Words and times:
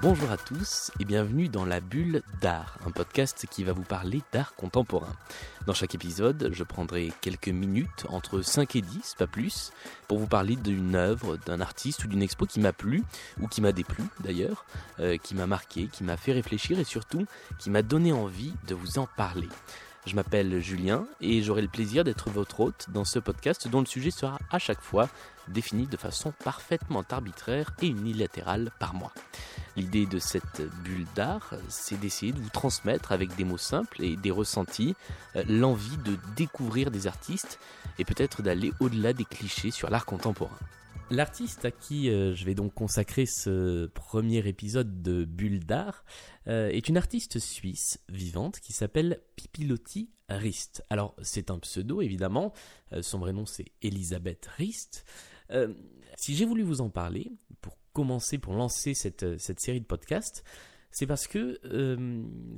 Bonjour 0.00 0.30
à 0.30 0.36
tous 0.36 0.92
et 1.00 1.04
bienvenue 1.04 1.48
dans 1.48 1.64
La 1.64 1.80
Bulle 1.80 2.22
d'Art, 2.40 2.78
un 2.86 2.92
podcast 2.92 3.46
qui 3.50 3.64
va 3.64 3.72
vous 3.72 3.82
parler 3.82 4.22
d'art 4.30 4.54
contemporain. 4.54 5.12
Dans 5.66 5.74
chaque 5.74 5.96
épisode, 5.96 6.50
je 6.52 6.62
prendrai 6.62 7.12
quelques 7.20 7.48
minutes, 7.48 8.06
entre 8.08 8.40
5 8.40 8.76
et 8.76 8.80
10, 8.80 9.16
pas 9.18 9.26
plus, 9.26 9.72
pour 10.06 10.20
vous 10.20 10.28
parler 10.28 10.54
d'une 10.54 10.94
œuvre, 10.94 11.36
d'un 11.46 11.60
artiste 11.60 12.04
ou 12.04 12.06
d'une 12.06 12.22
expo 12.22 12.46
qui 12.46 12.60
m'a 12.60 12.72
plu, 12.72 13.02
ou 13.40 13.48
qui 13.48 13.60
m'a 13.60 13.72
déplu 13.72 14.04
d'ailleurs, 14.20 14.66
euh, 15.00 15.16
qui 15.16 15.34
m'a 15.34 15.48
marqué, 15.48 15.88
qui 15.88 16.04
m'a 16.04 16.16
fait 16.16 16.32
réfléchir 16.32 16.78
et 16.78 16.84
surtout 16.84 17.26
qui 17.58 17.68
m'a 17.68 17.82
donné 17.82 18.12
envie 18.12 18.52
de 18.68 18.76
vous 18.76 19.00
en 19.00 19.08
parler. 19.16 19.48
Je 20.08 20.14
m'appelle 20.14 20.58
Julien 20.60 21.06
et 21.20 21.42
j'aurai 21.42 21.60
le 21.60 21.68
plaisir 21.68 22.02
d'être 22.02 22.30
votre 22.30 22.60
hôte 22.60 22.86
dans 22.94 23.04
ce 23.04 23.18
podcast 23.18 23.68
dont 23.68 23.80
le 23.80 23.86
sujet 23.86 24.10
sera 24.10 24.38
à 24.50 24.58
chaque 24.58 24.80
fois 24.80 25.06
défini 25.48 25.86
de 25.86 25.98
façon 25.98 26.32
parfaitement 26.42 27.04
arbitraire 27.10 27.72
et 27.82 27.88
unilatérale 27.88 28.70
par 28.78 28.94
moi. 28.94 29.12
L'idée 29.76 30.06
de 30.06 30.18
cette 30.18 30.62
bulle 30.82 31.04
d'art, 31.14 31.52
c'est 31.68 32.00
d'essayer 32.00 32.32
de 32.32 32.40
vous 32.40 32.48
transmettre 32.48 33.12
avec 33.12 33.36
des 33.36 33.44
mots 33.44 33.58
simples 33.58 34.02
et 34.02 34.16
des 34.16 34.30
ressentis 34.30 34.96
euh, 35.36 35.44
l'envie 35.46 35.98
de 35.98 36.16
découvrir 36.36 36.90
des 36.90 37.06
artistes 37.06 37.58
et 37.98 38.06
peut-être 38.06 38.40
d'aller 38.40 38.72
au-delà 38.80 39.12
des 39.12 39.26
clichés 39.26 39.70
sur 39.70 39.90
l'art 39.90 40.06
contemporain. 40.06 40.56
L'artiste 41.10 41.64
à 41.64 41.70
qui 41.70 42.10
euh, 42.10 42.34
je 42.34 42.44
vais 42.44 42.54
donc 42.54 42.74
consacrer 42.74 43.24
ce 43.24 43.86
premier 43.86 44.46
épisode 44.46 45.00
de 45.00 45.24
Bulle 45.24 45.64
d'art 45.64 46.04
euh, 46.48 46.68
est 46.68 46.86
une 46.90 46.98
artiste 46.98 47.38
suisse 47.38 47.98
vivante 48.10 48.60
qui 48.60 48.74
s'appelle 48.74 49.22
Pipilotti 49.34 50.10
Rist. 50.28 50.84
Alors 50.90 51.16
c'est 51.22 51.50
un 51.50 51.58
pseudo 51.60 52.02
évidemment, 52.02 52.52
euh, 52.92 53.00
son 53.00 53.18
vrai 53.20 53.32
nom 53.32 53.46
c'est 53.46 53.64
Elisabeth 53.80 54.50
Rist. 54.58 55.06
si 56.16 56.36
j'ai 56.36 56.44
voulu 56.44 56.62
vous 56.62 56.82
en 56.82 56.90
parler, 56.90 57.32
pour 57.62 57.78
commencer, 57.94 58.36
pour 58.36 58.52
lancer 58.52 58.92
cette, 58.92 59.38
série 59.38 59.80
de 59.80 59.86
podcasts, 59.86 60.44
c'est 60.90 61.06
parce 61.06 61.26
que 61.26 61.58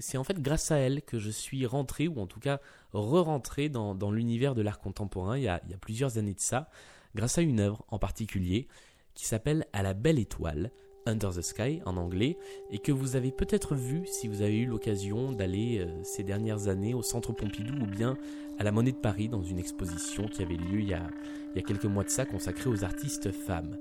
c'est 0.00 0.18
en 0.18 0.24
fait 0.24 0.42
grâce 0.42 0.72
à 0.72 0.78
elle 0.78 1.02
que 1.02 1.20
je 1.20 1.30
suis 1.30 1.66
rentré, 1.66 2.08
ou 2.08 2.18
en 2.18 2.26
tout 2.26 2.40
cas 2.40 2.60
re-rentré 2.92 3.68
dans, 3.68 4.10
l'univers 4.10 4.56
de 4.56 4.62
l'art 4.62 4.80
contemporain 4.80 5.38
il 5.38 5.44
y 5.44 5.48
a 5.48 5.60
plusieurs 5.80 6.18
années 6.18 6.34
de 6.34 6.40
ça 6.40 6.68
grâce 7.14 7.38
à 7.38 7.42
une 7.42 7.60
œuvre 7.60 7.84
en 7.88 7.98
particulier 7.98 8.68
qui 9.14 9.26
s'appelle 9.26 9.66
À 9.72 9.82
la 9.82 9.94
belle 9.94 10.18
étoile, 10.18 10.70
Under 11.06 11.30
the 11.30 11.42
Sky 11.42 11.80
en 11.86 11.96
anglais, 11.96 12.36
et 12.70 12.78
que 12.78 12.92
vous 12.92 13.16
avez 13.16 13.32
peut-être 13.32 13.74
vu 13.74 14.06
si 14.06 14.28
vous 14.28 14.42
avez 14.42 14.58
eu 14.58 14.66
l'occasion 14.66 15.32
d'aller 15.32 15.78
euh, 15.80 16.02
ces 16.02 16.22
dernières 16.22 16.68
années 16.68 16.94
au 16.94 17.02
Centre 17.02 17.32
Pompidou 17.32 17.74
ou 17.82 17.86
bien 17.86 18.16
à 18.58 18.64
la 18.64 18.72
Monnaie 18.72 18.92
de 18.92 18.98
Paris 18.98 19.28
dans 19.28 19.42
une 19.42 19.58
exposition 19.58 20.28
qui 20.28 20.42
avait 20.42 20.56
lieu 20.56 20.80
il 20.80 20.88
y 20.88 20.94
a, 20.94 21.08
il 21.52 21.56
y 21.56 21.58
a 21.58 21.66
quelques 21.66 21.86
mois 21.86 22.04
de 22.04 22.10
ça 22.10 22.26
consacrée 22.26 22.68
aux 22.68 22.84
artistes 22.84 23.32
femmes. 23.32 23.78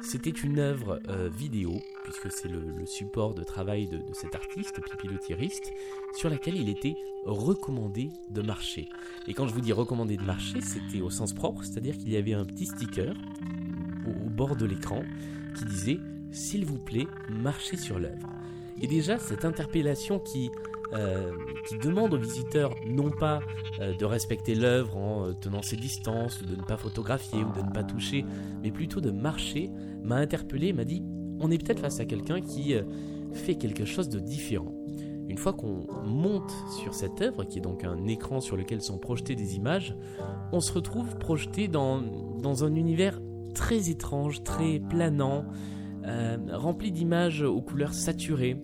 C'était 0.00 0.30
une 0.30 0.58
œuvre 0.58 1.00
euh, 1.08 1.28
vidéo, 1.28 1.80
puisque 2.04 2.30
c'est 2.30 2.48
le, 2.48 2.86
support 2.86 3.34
de 3.34 3.42
travail 3.42 3.88
de, 3.88 4.00
cet 4.12 4.34
artiste, 4.34 4.80
Pipi 4.80 5.08
sur 6.16 6.30
laquelle 6.30 6.56
il 6.56 6.68
était 6.68 6.94
recommandé 7.24 8.10
de 8.30 8.42
marcher. 8.42 8.88
Et 9.26 9.34
quand 9.34 9.46
je 9.46 9.54
vous 9.54 9.60
dis 9.60 9.72
recommandé 9.72 10.16
de 10.16 10.22
marcher, 10.22 10.60
c'était 10.60 11.00
au 11.00 11.10
sens 11.10 11.32
propre, 11.32 11.64
c'est-à-dire 11.64 11.96
qu'il 11.98 12.10
y 12.10 12.16
avait 12.16 12.32
un 12.32 12.44
petit 12.44 12.66
sticker 12.66 13.14
au, 14.06 14.30
bord 14.30 14.56
de 14.56 14.66
l'écran 14.66 15.02
qui 15.56 15.64
disait 15.64 15.98
S'il 16.30 16.64
vous 16.64 16.78
plaît, 16.78 17.06
marchez 17.28 17.76
sur 17.76 17.98
l'œuvre. 17.98 18.28
Et 18.80 18.86
déjà, 18.86 19.18
cette 19.18 19.44
interpellation 19.44 20.20
qui, 20.20 20.50
euh, 20.94 21.32
qui 21.66 21.76
demande 21.76 22.14
aux 22.14 22.18
visiteurs 22.18 22.74
non 22.86 23.10
pas 23.10 23.40
euh, 23.80 23.94
de 23.94 24.04
respecter 24.04 24.54
l'œuvre 24.54 24.96
en 24.96 25.34
tenant 25.34 25.62
ses 25.62 25.76
distances, 25.76 26.42
de 26.42 26.56
ne 26.56 26.62
pas 26.62 26.76
photographier, 26.76 27.40
ou 27.44 27.52
de 27.52 27.66
ne 27.66 27.72
pas 27.72 27.84
toucher, 27.84 28.24
mais 28.62 28.70
plutôt 28.70 29.00
de 29.00 29.10
marcher, 29.10 29.70
m'a 30.02 30.16
interpellé, 30.16 30.72
m'a 30.72 30.84
dit 30.84 31.02
on 31.40 31.50
est 31.50 31.62
peut-être 31.62 31.80
face 31.80 32.00
à 32.00 32.04
quelqu'un 32.04 32.40
qui 32.40 32.74
euh, 32.74 32.82
fait 33.32 33.56
quelque 33.56 33.84
chose 33.84 34.08
de 34.08 34.18
différent. 34.18 34.74
Une 35.28 35.36
fois 35.36 35.52
qu'on 35.52 35.86
monte 36.04 36.50
sur 36.82 36.94
cette 36.94 37.20
œuvre, 37.20 37.44
qui 37.44 37.58
est 37.58 37.62
donc 37.62 37.84
un 37.84 38.06
écran 38.06 38.40
sur 38.40 38.56
lequel 38.56 38.80
sont 38.80 38.98
projetées 38.98 39.34
des 39.34 39.56
images, 39.56 39.94
on 40.52 40.60
se 40.60 40.72
retrouve 40.72 41.18
projeté 41.18 41.68
dans, 41.68 42.00
dans 42.00 42.64
un 42.64 42.74
univers 42.74 43.20
très 43.54 43.90
étrange, 43.90 44.42
très 44.42 44.80
planant, 44.80 45.44
euh, 46.06 46.38
rempli 46.52 46.92
d'images 46.92 47.42
aux 47.42 47.60
couleurs 47.60 47.92
saturées, 47.92 48.56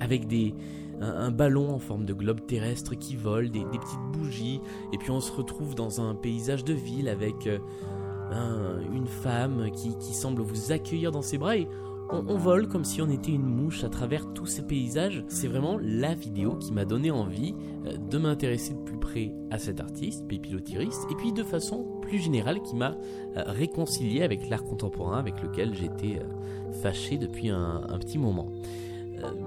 avec 0.00 0.26
des, 0.26 0.54
un, 1.00 1.30
ballon 1.30 1.70
en 1.70 1.78
forme 1.78 2.04
de 2.04 2.12
globe 2.12 2.46
terrestre 2.46 2.94
qui 2.94 3.16
vole, 3.16 3.50
des, 3.50 3.64
petites 3.64 4.12
bougies, 4.12 4.60
et 4.92 4.98
puis 4.98 5.10
on 5.10 5.20
se 5.20 5.32
retrouve 5.32 5.74
dans 5.74 6.00
un 6.00 6.14
paysage 6.14 6.64
de 6.64 6.74
ville 6.74 7.08
avec 7.08 7.46
euh, 7.46 8.80
une 8.92 9.06
femme 9.06 9.70
qui, 9.72 10.14
semble 10.14 10.42
vous 10.42 10.72
accueillir 10.72 11.12
dans 11.12 11.22
ses 11.22 11.38
bras 11.38 11.56
et 11.56 11.68
on, 12.10 12.36
vole 12.36 12.68
comme 12.68 12.84
si 12.84 13.02
on 13.02 13.10
était 13.10 13.32
une 13.32 13.46
mouche 13.46 13.82
à 13.82 13.88
travers 13.88 14.32
tous 14.32 14.46
ces 14.46 14.62
paysages. 14.62 15.24
C'est 15.28 15.48
vraiment 15.48 15.76
la 15.80 16.14
vidéo 16.14 16.54
qui 16.54 16.72
m'a 16.72 16.84
donné 16.84 17.10
envie 17.10 17.54
euh, 17.84 17.96
de 17.96 18.18
m'intéresser 18.18 18.74
de 18.74 18.78
plus 18.78 18.98
près 18.98 19.32
à 19.50 19.58
cet 19.58 19.80
artiste, 19.80 20.26
Pépilotiriste, 20.28 21.06
et 21.10 21.14
puis 21.16 21.32
de 21.32 21.42
façon 21.42 21.84
plus 22.02 22.18
générale 22.18 22.62
qui 22.62 22.76
m'a 22.76 22.96
euh, 23.36 23.42
réconcilié 23.46 24.22
avec 24.22 24.48
l'art 24.48 24.64
contemporain 24.64 25.18
avec 25.18 25.42
lequel 25.42 25.74
j'étais 25.74 26.20
fâché 26.82 27.18
depuis 27.18 27.48
un, 27.48 27.98
petit 27.98 28.18
moment. 28.18 28.52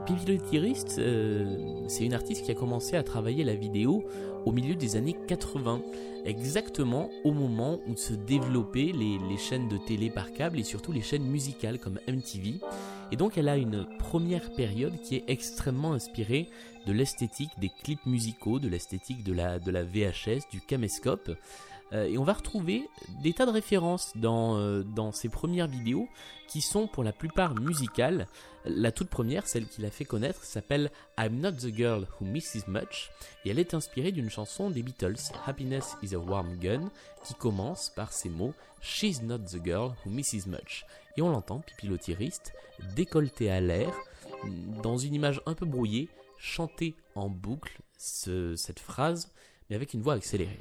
Pipilotiriste, 0.06 1.02
c'est 1.88 2.06
une 2.06 2.13
artiste 2.13 2.46
qui 2.46 2.52
a 2.52 2.56
commencé 2.56 2.96
à 2.96 3.03
travailler 3.03 3.44
la 3.44 3.56
vidéo 3.56 4.03
au 4.46 4.52
milieu 4.52 4.75
des 4.75 4.96
années 4.96 5.16
80, 5.28 5.81
exactement 6.25 7.09
au 7.24 7.31
moment 7.31 7.80
où 7.88 7.96
se 7.96 8.13
développaient 8.13 8.91
les, 8.94 9.38
chaînes 9.38 9.69
de 9.69 9.78
télé 9.78 10.09
par 10.09 10.31
câble 10.31 10.59
et 10.59 10.63
surtout 10.63 10.91
les 10.91 11.02
chaînes 11.02 11.25
musicales 11.25 11.80
comme 11.80 12.00
MTV. 12.07 12.56
Et 13.12 13.16
donc 13.16 13.38
elle 13.38 13.50
a 13.50 13.57
une 13.57 13.85
première 13.97 14.52
période 14.52 15.00
qui 15.02 15.16
est 15.16 15.24
extrêmement 15.28 15.94
inspirée 15.94 16.50
de 16.86 16.94
l'esthétique 16.94 17.51
des 17.59 17.69
clips 17.84 18.06
musicaux, 18.06 18.59
de 18.59 18.68
l'esthétique 18.68 19.24
de 19.24 19.34
la, 19.34 19.59
de 19.59 19.72
la 19.72 19.84
VHS, 19.84 20.50
du 20.51 20.62
caméscope. 20.62 21.31
Euh, 21.94 22.05
et 22.05 22.17
on 22.17 22.23
va 22.23 22.33
retrouver 22.33 22.88
des 23.23 23.33
tas 23.33 23.45
de 23.45 23.51
références 23.51 24.13
dans, 24.16 24.57
euh, 24.57 24.83
dans 24.83 25.11
ces 25.11 25.29
premières 25.29 25.67
vidéos 25.67 26.07
qui 26.47 26.61
sont 26.61 26.88
pour 26.88 27.03
la 27.03 27.11
plupart 27.11 27.55
musicales. 27.55 28.27
La 28.66 28.91
toute 28.91 29.09
première, 29.09 29.47
celle 29.47 29.67
qu'il 29.67 29.85
a 29.85 29.91
fait 29.91 30.05
connaître, 30.05 30.44
s'appelle 30.44 30.91
I'm 31.17 31.39
Not 31.39 31.53
the 31.53 31.75
Girl 31.75 32.07
Who 32.19 32.25
Misses 32.25 32.67
Much 32.67 33.09
et 33.45 33.51
elle 33.51 33.59
est 33.59 33.73
inspirée 33.73 34.11
d'une 34.11 34.29
chanson 34.29 34.69
des 34.69 34.83
Beatles, 34.83 35.16
Happiness 35.45 35.95
is 36.03 36.13
a 36.13 36.19
Warm 36.19 36.57
Gun, 36.57 36.89
qui 37.23 37.33
commence 37.33 37.89
par 37.89 38.11
ces 38.13 38.29
mots 38.29 38.53
She's 38.81 39.21
not 39.21 39.39
the 39.39 39.63
girl 39.63 39.94
who 40.06 40.09
misses 40.09 40.45
much. 40.47 40.85
Et 41.17 41.21
on 41.21 41.29
l'entend, 41.29 41.59
pipilotiriste, 41.59 42.53
décolleté 42.95 43.50
à 43.50 43.59
l'air, 43.59 43.94
dans 44.81 44.97
une 44.97 45.13
image 45.13 45.41
un 45.45 45.53
peu 45.53 45.66
brouillée, 45.66 46.07
chanter 46.38 46.95
en 47.16 47.29
boucle 47.29 47.79
cette 47.97 48.79
phrase, 48.79 49.31
mais 49.69 49.75
avec 49.75 49.94
une 49.94 50.01
voix 50.01 50.13
accélérée. 50.13 50.59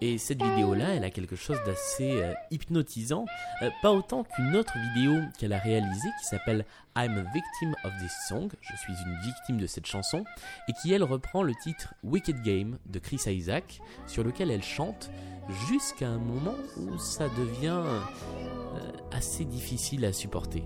Et 0.00 0.18
cette 0.18 0.42
vidéo-là, 0.42 0.94
elle 0.94 1.04
a 1.04 1.10
quelque 1.10 1.36
chose 1.36 1.58
d'assez 1.64 2.22
euh, 2.22 2.34
hypnotisant, 2.50 3.24
euh, 3.62 3.70
pas 3.82 3.92
autant 3.92 4.24
qu'une 4.24 4.54
autre 4.54 4.74
vidéo 4.94 5.20
qu'elle 5.38 5.52
a 5.52 5.58
réalisée 5.58 6.08
qui 6.20 6.26
s'appelle 6.26 6.64
I'm 6.96 7.12
a 7.12 7.32
victim 7.32 7.74
of 7.84 7.92
this 8.00 8.12
song, 8.28 8.48
je 8.60 8.76
suis 8.76 8.92
une 8.92 9.18
victime 9.20 9.58
de 9.58 9.66
cette 9.66 9.86
chanson, 9.86 10.24
et 10.68 10.72
qui 10.74 10.92
elle 10.92 11.02
reprend 11.02 11.42
le 11.42 11.54
titre 11.54 11.94
Wicked 12.02 12.42
Game 12.42 12.78
de 12.86 12.98
Chris 12.98 13.20
Isaac, 13.26 13.80
sur 14.06 14.22
lequel 14.22 14.50
elle 14.50 14.62
chante 14.62 15.10
jusqu'à 15.68 16.08
un 16.08 16.18
moment 16.18 16.56
où 16.76 16.98
ça 16.98 17.28
devient 17.30 17.82
euh, 17.84 18.00
assez 19.12 19.44
difficile 19.44 20.04
à 20.04 20.12
supporter. 20.12 20.64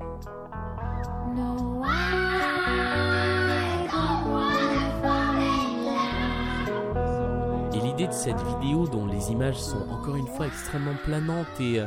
Cette 8.11 8.41
vidéo 8.43 8.89
dont 8.89 9.07
les 9.07 9.31
images 9.31 9.59
sont 9.59 9.89
encore 9.89 10.17
une 10.17 10.27
fois 10.27 10.47
extrêmement 10.47 10.97
planantes 11.05 11.61
et, 11.61 11.79
euh, 11.79 11.87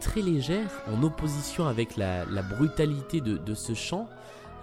très 0.00 0.20
légères, 0.20 0.70
en 0.92 1.02
opposition 1.02 1.66
avec 1.66 1.96
la, 1.96 2.24
brutalité 2.42 3.20
de, 3.20 3.54
ce 3.54 3.74
chant, 3.74 4.08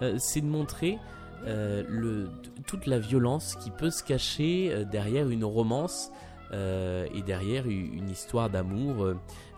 euh, 0.02 0.16
c'est 0.18 0.40
de 0.40 0.46
montrer 0.46 0.98
euh, 1.46 2.26
toute 2.66 2.86
la 2.86 2.98
violence 2.98 3.56
qui 3.56 3.70
peut 3.70 3.90
se 3.90 4.02
cacher 4.02 4.84
derrière 4.90 5.28
une 5.28 5.44
romance 5.44 6.10
et 6.50 7.22
derrière 7.26 7.66
une 7.66 8.08
histoire 8.08 8.48
d'amour 8.48 9.06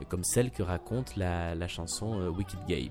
comme 0.09 0.25
celle 0.25 0.51
que 0.51 0.65
raconte 0.65 1.15
la 1.17 1.69
chanson 1.69 2.29
Wicked 2.37 2.59
Game. 2.67 2.91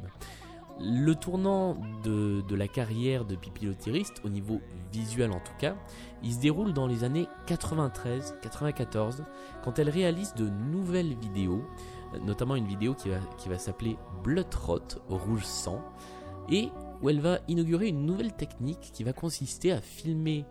Le 0.81 1.13
tournant 1.13 1.75
de, 2.03 2.55
la 2.55 2.67
carrière 2.67 3.25
de 3.25 3.35
Pipi 3.35 3.67
au 3.67 4.29
niveau 4.29 4.61
visuel 4.93 5.31
en 5.31 5.39
tout 5.39 5.53
cas, 5.59 5.75
il 6.23 6.33
se 6.33 6.39
déroule 6.39 6.73
dans 6.73 6.87
les 6.87 7.03
années 7.03 7.27
93-94, 7.47 9.23
quand 9.63 9.77
elle 9.77 9.89
réalise 9.89 10.33
de 10.35 10.47
nouvelles 10.47 11.15
vidéos, 11.15 11.65
notamment 12.25 12.55
une 12.55 12.67
vidéo 12.67 12.93
qui 12.93 13.09
va, 13.09 13.17
qui 13.37 13.49
va 13.49 13.57
s'appeler 13.57 13.97
Blood 14.23 14.53
Rot, 14.53 15.01
rouge 15.09 15.43
sang, 15.43 15.83
et 16.49 16.69
où 17.01 17.09
elle 17.09 17.19
va 17.19 17.39
inaugurer 17.47 17.87
une 17.87 18.05
nouvelle 18.05 18.33
technique 18.33 18.91
qui 18.93 19.03
va 19.03 19.13
consister 19.13 19.71
à 19.71 19.81
filmer 19.81 20.45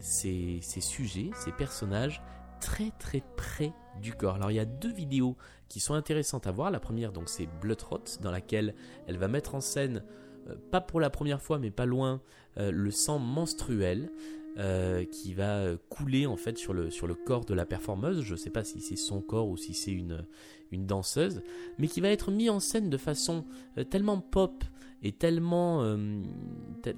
ces, 0.00 0.58
ces 0.60 0.80
sujets, 0.80 1.30
ces 1.34 1.52
personnages 1.52 2.20
très 2.60 2.90
très 2.98 3.22
près 3.36 3.72
du 4.00 4.12
corps. 4.12 4.36
Alors 4.36 4.50
il 4.50 4.54
y 4.54 4.60
a 4.60 4.64
deux 4.64 4.92
vidéos 4.92 5.36
qui 5.68 5.80
sont 5.80 5.94
intéressantes 5.94 6.46
à 6.46 6.52
voir. 6.52 6.70
La 6.70 6.80
première 6.80 7.12
donc 7.12 7.28
c'est 7.28 7.46
Bloodrot 7.60 8.04
dans 8.20 8.30
laquelle 8.30 8.74
elle 9.06 9.18
va 9.18 9.28
mettre 9.28 9.54
en 9.54 9.60
scène 9.60 10.02
euh, 10.48 10.54
pas 10.70 10.80
pour 10.80 11.00
la 11.00 11.10
première 11.10 11.42
fois 11.42 11.58
mais 11.58 11.70
pas 11.70 11.86
loin 11.86 12.20
euh, 12.58 12.70
le 12.70 12.90
sang 12.90 13.18
menstruel 13.18 14.10
euh, 14.58 15.04
qui 15.04 15.34
va 15.34 15.76
couler 15.88 16.26
en 16.26 16.36
fait 16.36 16.58
sur 16.58 16.72
le, 16.72 16.90
corps 17.14 17.44
de 17.44 17.54
la 17.54 17.64
performeuse. 17.64 18.22
Je 18.22 18.32
ne 18.32 18.38
sais 18.38 18.50
pas 18.50 18.64
si 18.64 18.80
c'est 18.80 18.96
son 18.96 19.20
corps 19.20 19.48
ou 19.48 19.56
si 19.56 19.74
c'est 19.74 19.92
une, 19.92 20.24
danseuse, 20.72 21.42
mais 21.78 21.86
qui 21.86 22.00
va 22.00 22.08
être 22.08 22.30
mis 22.30 22.50
en 22.50 22.60
scène 22.60 22.90
de 22.90 22.96
façon 22.96 23.46
tellement 23.88 24.20
pop 24.20 24.64
et 25.02 25.12
tellement, 25.12 25.96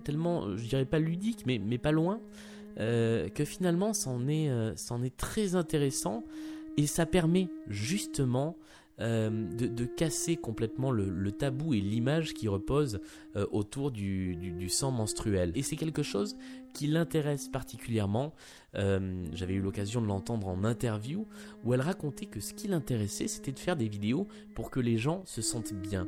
tellement, 0.05 0.57
je 0.57 0.67
dirais 0.67 0.87
pas 0.87 0.99
ludique, 0.99 1.45
mais 1.47 1.79
pas 1.79 1.93
loin, 1.93 2.21
que 2.77 3.45
finalement 3.45 3.93
c'en 3.93 4.29
est, 4.29 4.47
est 4.47 5.17
très 5.17 5.55
intéressant 5.55 6.25
et 6.77 6.87
ça 6.87 7.07
permet 7.07 7.49
justement 7.69 8.57
euh, 9.01 9.31
de, 9.31 9.85
casser 9.87 10.37
complètement 10.37 10.91
le, 10.91 11.33
tabou 11.33 11.73
et 11.73 11.81
l'image 11.81 12.35
qui 12.35 12.49
repose 12.49 13.01
euh, 13.35 13.47
autour 13.51 13.91
du, 13.91 14.69
sang 14.69 14.91
menstruel. 14.91 15.53
Et 15.55 15.63
c'est 15.63 15.77
quelque 15.77 16.03
chose 16.03 16.37
qui 16.75 16.87
l'intéresse 16.87 17.49
particulièrement. 17.49 18.35
Euh, 18.75 19.25
j'avais 19.33 19.55
eu 19.55 19.63
l'occasion 19.63 20.03
de 20.03 20.07
l'entendre 20.07 20.49
en 20.49 20.65
interview 20.65 21.27
où 21.65 21.73
elle 21.73 21.81
racontait 21.81 22.27
que 22.27 22.41
ce 22.41 22.53
qui 22.53 22.69
l'intéressait, 22.69 23.27
c'était 23.27 23.53
de 23.53 23.59
faire 23.59 23.77
des 23.77 23.89
vidéos 23.89 24.29
pour 24.55 24.71
que 24.71 24.81
les 24.81 24.99
gens 24.99 25.23
se 25.25 25.41
sentent 25.41 25.73
bien. 25.73 26.07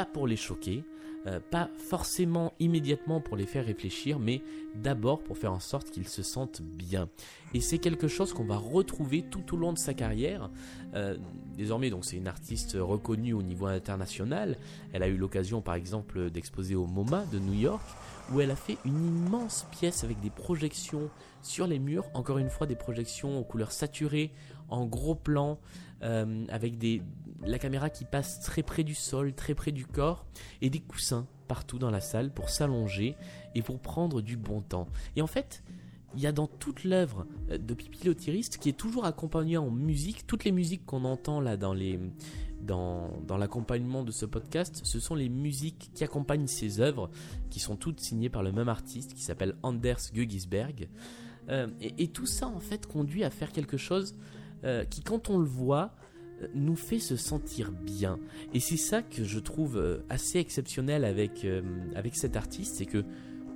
Pas 0.00 0.06
pour 0.06 0.26
les 0.26 0.36
choquer, 0.36 0.82
euh, 1.26 1.40
pas 1.50 1.68
forcément 1.76 2.54
immédiatement 2.58 3.20
pour 3.20 3.36
les 3.36 3.44
faire 3.44 3.66
réfléchir, 3.66 4.18
mais 4.18 4.40
d'abord 4.74 5.22
pour 5.22 5.36
faire 5.36 5.52
en 5.52 5.60
sorte 5.60 5.90
qu'ils 5.90 6.08
se 6.08 6.22
sentent 6.22 6.62
bien. 6.62 7.10
Et 7.52 7.60
c'est 7.60 7.76
quelque 7.76 8.08
chose 8.08 8.32
qu'on 8.32 8.46
va 8.46 8.56
retrouver 8.56 9.20
tout 9.20 9.54
au 9.54 9.58
long 9.58 9.74
de 9.74 9.78
sa 9.78 9.92
carrière. 9.92 10.48
Euh, 10.94 11.18
désormais, 11.54 11.90
donc 11.90 12.06
c'est 12.06 12.16
une 12.16 12.28
artiste 12.28 12.78
reconnue 12.80 13.34
au 13.34 13.42
niveau 13.42 13.66
international. 13.66 14.56
Elle 14.94 15.02
a 15.02 15.08
eu 15.08 15.18
l'occasion, 15.18 15.60
par 15.60 15.74
exemple, 15.74 16.30
d'exposer 16.30 16.76
au 16.76 16.86
MoMA 16.86 17.26
de 17.30 17.38
New 17.38 17.60
York, 17.60 17.84
où 18.32 18.40
elle 18.40 18.52
a 18.52 18.56
fait 18.56 18.78
une 18.86 19.04
immense 19.26 19.66
pièce 19.70 20.02
avec 20.02 20.18
des 20.20 20.30
projections 20.30 21.10
sur 21.42 21.66
les 21.66 21.78
murs. 21.78 22.06
Encore 22.14 22.38
une 22.38 22.48
fois, 22.48 22.66
des 22.66 22.74
projections 22.74 23.38
aux 23.38 23.44
couleurs 23.44 23.72
saturées, 23.72 24.32
en 24.70 24.86
gros 24.86 25.14
plan, 25.14 25.58
euh, 26.02 26.46
avec 26.48 26.78
des, 26.78 27.02
la 27.46 27.58
caméra 27.58 27.90
qui 27.90 28.04
passe 28.04 28.40
très 28.40 28.62
près 28.62 28.84
du 28.84 28.94
sol, 28.94 29.34
très 29.34 29.54
près 29.54 29.72
du 29.72 29.86
corps, 29.86 30.26
et 30.60 30.70
des 30.70 30.80
coussins 30.80 31.26
partout 31.48 31.78
dans 31.78 31.90
la 31.90 32.00
salle 32.00 32.32
pour 32.32 32.48
s'allonger 32.48 33.16
et 33.54 33.62
pour 33.62 33.80
prendre 33.80 34.20
du 34.20 34.36
bon 34.36 34.60
temps. 34.60 34.88
Et 35.16 35.22
en 35.22 35.26
fait, 35.26 35.64
il 36.14 36.20
y 36.20 36.26
a 36.26 36.32
dans 36.32 36.46
toute 36.46 36.84
l'œuvre 36.84 37.26
de 37.48 37.74
Pipilotiriste 37.74 38.58
qui 38.58 38.68
est 38.68 38.76
toujours 38.76 39.04
accompagnée 39.04 39.56
en 39.56 39.70
musique. 39.70 40.26
Toutes 40.26 40.44
les 40.44 40.52
musiques 40.52 40.84
qu'on 40.86 41.04
entend 41.04 41.40
là 41.40 41.56
dans 41.56 41.72
les 41.72 41.98
dans, 42.60 43.10
dans 43.26 43.38
l'accompagnement 43.38 44.04
de 44.04 44.12
ce 44.12 44.26
podcast, 44.26 44.82
ce 44.84 45.00
sont 45.00 45.14
les 45.14 45.28
musiques 45.28 45.90
qui 45.94 46.04
accompagnent 46.04 46.46
ses 46.46 46.80
œuvres, 46.80 47.10
qui 47.48 47.58
sont 47.58 47.74
toutes 47.74 48.00
signées 48.00 48.28
par 48.28 48.42
le 48.42 48.52
même 48.52 48.68
artiste 48.68 49.14
qui 49.14 49.22
s'appelle 49.22 49.54
Anders 49.62 50.12
Gugisberg. 50.12 50.88
Euh, 51.48 51.68
et, 51.80 52.08
tout 52.08 52.26
ça 52.26 52.46
en 52.46 52.60
fait 52.60 52.86
conduit 52.86 53.24
à 53.24 53.30
faire 53.30 53.50
quelque 53.50 53.76
chose 53.76 54.14
euh, 54.64 54.84
qui, 54.84 55.02
quand 55.02 55.30
on 55.30 55.38
le 55.38 55.46
voit, 55.46 55.94
nous 56.54 56.76
fait 56.76 56.98
se 56.98 57.16
sentir 57.16 57.72
bien. 57.72 58.18
Et 58.54 58.60
c'est 58.60 58.76
ça 58.76 59.02
que 59.02 59.24
je 59.24 59.38
trouve 59.38 59.76
euh, 59.76 60.04
assez 60.08 60.38
exceptionnel 60.38 61.04
avec, 61.04 61.44
euh, 61.44 61.62
avec 61.94 62.16
cet 62.16 62.36
artiste, 62.36 62.76
c'est 62.76 62.86
que 62.86 63.04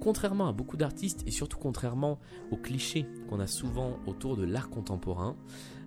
contrairement 0.01 0.49
à 0.49 0.53
beaucoup 0.53 0.77
d'artistes, 0.77 1.23
et 1.27 1.31
surtout 1.31 1.59
contrairement 1.59 2.19
aux 2.51 2.57
clichés 2.57 3.07
qu'on 3.29 3.41
a 3.41 3.47
souvent 3.47 3.99
autour 4.07 4.37
de 4.37 4.45
l'art 4.45 4.69
contemporain, 4.69 5.37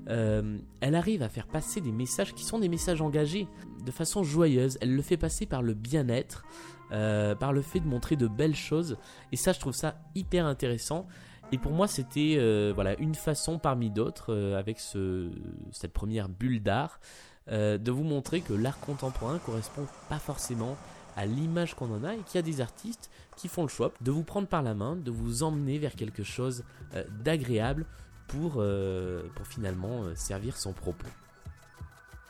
euh, 0.09 0.57
elle 0.79 0.95
arrive 0.95 1.21
à 1.21 1.29
faire 1.29 1.47
passer 1.47 1.81
des 1.81 1.91
messages 1.91 2.33
qui 2.33 2.45
sont 2.45 2.59
des 2.59 2.69
messages 2.69 3.01
engagés 3.01 3.47
de 3.85 3.91
façon 3.91 4.23
joyeuse. 4.23 4.77
Elle 4.81 4.95
le 4.95 5.01
fait 5.01 5.17
passer 5.17 5.45
par 5.45 5.61
le 5.61 5.73
bien-être, 5.73 6.45
par 6.89 7.51
le 7.51 7.61
fait 7.61 7.81
de 7.81 7.88
montrer 7.88 8.15
de 8.15 8.27
belles 8.27 8.55
choses. 8.55 8.97
Et 9.33 9.35
ça, 9.35 9.51
je 9.51 9.59
trouve 9.59 9.75
ça 9.75 9.99
hyper 10.15 10.45
intéressant. 10.45 11.05
Et 11.53 11.57
pour 11.57 11.71
moi, 11.71 11.88
c'était 11.88 12.35
euh, 12.38 12.73
voilà 12.75 12.95
une 12.99 13.15
façon 13.15 13.57
parmi 13.57 13.89
d'autres, 13.89 14.33
euh, 14.33 14.59
avec 14.59 14.79
ce, 14.79 15.31
cette 15.71 15.94
première 15.94 16.27
bulle 16.27 16.61
d'art, 16.61 16.99
euh, 17.49 17.77
de 17.77 17.89
vous 17.89 18.03
montrer 18.03 18.41
que 18.41 18.53
l'art 18.53 18.79
contemporain 18.79 19.39
correspond 19.39 19.88
pas 20.09 20.19
forcément 20.19 20.75
à 21.15 21.25
l'image 21.25 21.73
qu'on 21.73 21.94
en 21.94 22.03
a 22.03 22.15
et 22.15 22.19
qu'il 22.19 22.35
y 22.35 22.39
a 22.39 22.41
des 22.41 22.59
artistes 22.59 23.09
qui 23.38 23.47
font 23.47 23.61
le 23.61 23.69
choix 23.69 23.94
de 24.01 24.11
vous 24.11 24.23
prendre 24.23 24.47
par 24.47 24.61
la 24.61 24.73
main, 24.73 24.97
de 24.97 25.09
vous 25.09 25.44
emmener 25.44 25.79
vers 25.79 25.95
quelque 25.95 26.21
chose 26.21 26.63
d'agréable 27.23 27.88
pour 28.27 28.61
finalement 29.45 30.03
servir 30.13 30.57
son 30.57 30.73
propos. 30.73 31.07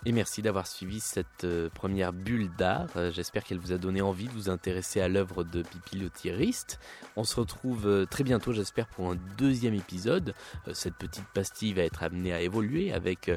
Et 0.08 0.14
merci 0.14 0.42
d'avoir 0.42 0.68
suivi 0.68 1.02
cette 1.02 1.44
euh, 1.44 1.68
première 1.70 2.14
bulle 2.14 2.50
d'art. 2.58 2.88
Euh, 2.96 3.12
j'espère 3.12 3.44
qu'elle 3.44 3.58
vous 3.58 3.74
a 3.74 3.78
donné 3.78 4.02
envie 4.02 4.30
de 4.30 4.32
vous 4.32 4.50
intéresser 4.50 5.02
à 5.02 5.10
l'œuvre 5.10 5.44
de 5.44 5.64
Pipi 5.64 5.98
le. 5.98 6.80
On 7.18 7.26
se 7.26 7.36
retrouve 7.36 7.86
euh, 7.86 8.06
très 8.06 8.24
bientôt, 8.24 8.54
j'espère, 8.54 8.88
pour 8.88 9.12
un 9.12 9.18
deuxième 9.38 9.74
épisode. 9.74 10.34
Cette 10.72 10.96
petite 10.96 11.28
pastille 11.34 11.74
va 11.74 11.82
être 11.82 12.04
amenée 12.04 12.32
à 12.32 12.40
évoluer 12.40 12.94
avec 12.94 13.30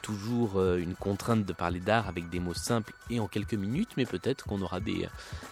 toujours 0.00 0.62
une 0.62 0.94
contrainte 0.94 1.44
de 1.44 1.52
parler 1.52 1.80
d'art 1.80 2.08
avec 2.08 2.28
des 2.28 2.40
mots 2.40 2.54
simples 2.54 2.92
et 3.10 3.20
en 3.20 3.26
quelques 3.26 3.54
minutes, 3.54 3.90
mais 3.96 4.04
peut-être 4.04 4.44
qu'on 4.44 4.60
aura 4.62 4.80
des, 4.80 5.08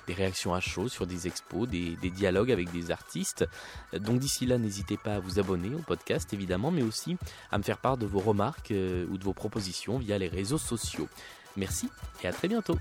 réactions 0.08 0.54
à 0.54 0.60
chaud 0.60 0.88
sur 0.88 1.06
des 1.06 1.26
expos, 1.26 1.68
des, 1.68 1.96
des 1.96 2.10
dialogues 2.10 2.52
avec 2.52 2.70
des 2.70 2.90
artistes. 2.90 3.46
Donc 3.92 4.18
d'ici 4.18 4.46
là, 4.46 4.58
n'hésitez 4.58 4.96
pas 4.96 5.16
à 5.16 5.18
vous 5.18 5.38
abonner 5.38 5.74
au 5.74 5.80
podcast, 5.80 6.32
évidemment, 6.32 6.70
mais 6.70 6.82
aussi 6.82 7.16
à 7.50 7.58
me 7.58 7.62
faire 7.62 7.78
part 7.78 7.96
de 7.96 8.06
vos 8.06 8.20
remarques 8.20 8.72
ou 8.72 9.18
de 9.18 9.24
vos 9.24 9.34
propositions 9.34 9.98
via 9.98 10.18
les 10.18 10.28
sociaux. 10.58 11.08
Merci 11.56 11.88
et 12.22 12.28
à 12.28 12.32
très 12.32 12.48
bientôt. 12.48 12.76